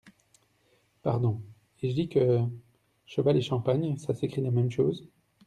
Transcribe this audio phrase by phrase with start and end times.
[1.03, 1.43] Pardon!
[1.83, 2.39] ai-je dit que…
[3.05, 5.07] cheval et champagne, ça s’écrit la même chose?